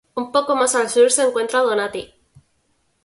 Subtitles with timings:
[0.15, 2.11] Un poco más al sur se encuentra Donati.